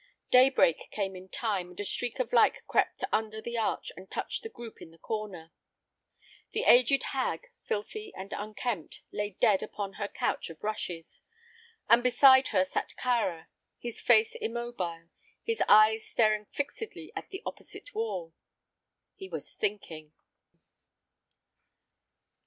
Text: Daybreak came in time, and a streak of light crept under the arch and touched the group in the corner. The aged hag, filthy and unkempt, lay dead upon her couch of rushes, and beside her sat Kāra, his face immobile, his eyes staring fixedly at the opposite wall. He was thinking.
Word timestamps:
Daybreak 0.31 0.87
came 0.89 1.15
in 1.15 1.29
time, 1.29 1.69
and 1.69 1.79
a 1.79 1.85
streak 1.85 2.17
of 2.19 2.33
light 2.33 2.65
crept 2.65 3.03
under 3.11 3.39
the 3.39 3.55
arch 3.55 3.91
and 3.95 4.09
touched 4.09 4.41
the 4.41 4.49
group 4.49 4.81
in 4.81 4.89
the 4.89 4.97
corner. 4.97 5.51
The 6.53 6.63
aged 6.63 7.03
hag, 7.13 7.51
filthy 7.67 8.11
and 8.17 8.33
unkempt, 8.33 9.03
lay 9.11 9.37
dead 9.39 9.61
upon 9.61 9.93
her 10.01 10.07
couch 10.07 10.49
of 10.49 10.63
rushes, 10.63 11.21
and 11.87 12.01
beside 12.01 12.47
her 12.47 12.65
sat 12.65 12.95
Kāra, 12.97 13.45
his 13.77 14.01
face 14.01 14.33
immobile, 14.33 15.09
his 15.43 15.61
eyes 15.67 16.03
staring 16.03 16.45
fixedly 16.47 17.13
at 17.15 17.29
the 17.29 17.43
opposite 17.45 17.93
wall. 17.93 18.33
He 19.13 19.29
was 19.29 19.53
thinking. 19.53 20.13